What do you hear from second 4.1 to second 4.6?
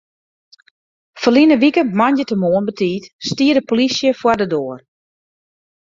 foar de